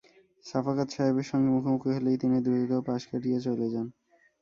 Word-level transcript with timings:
সাফাকাত 0.45 0.87
সাহেবের 0.91 1.27
সঙ্গে 1.31 1.49
মুখোমুখি 1.51 1.89
হলেই 1.95 2.17
তিনি 2.21 2.37
দ্রুত 2.45 2.71
পাশ 2.87 3.01
কাটিয়ে 3.09 3.39
চলে 3.45 3.67
যান। 3.73 3.87